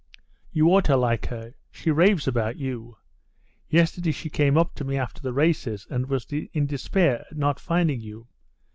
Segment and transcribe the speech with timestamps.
[0.51, 1.53] "You ought to like her.
[1.69, 2.97] She raves about you.
[3.69, 7.59] Yesterday she came up to me after the races and was in despair at not
[7.59, 8.25] finding you.